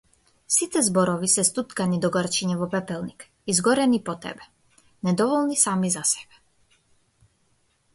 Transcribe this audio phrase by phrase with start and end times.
[0.53, 4.51] Сите зборови се стуткани догорчиња во пепелник, изгорени по тебе,
[5.11, 6.45] недоволни сами за себе.